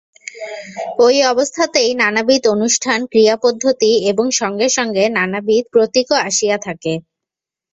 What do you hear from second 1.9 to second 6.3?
নানবিধ অনুষ্ঠান, ক্রিয়াপদ্ধতি এবং সঙ্গে সঙ্গে নানাবিধ প্রতীকও